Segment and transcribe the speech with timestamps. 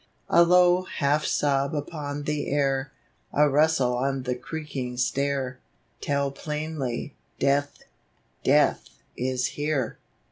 [0.31, 2.91] A low half sob upon the air,
[3.33, 5.59] A rustle on the creaking stair,
[6.01, 7.83] Tell plainly," Death
[8.43, 9.99] is here!"